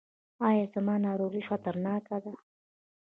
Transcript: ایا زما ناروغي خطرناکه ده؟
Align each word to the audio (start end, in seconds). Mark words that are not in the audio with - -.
ایا 0.47 0.65
زما 0.73 0.95
ناروغي 1.05 1.41
خطرناکه 1.49 2.17
ده؟ 2.23 2.31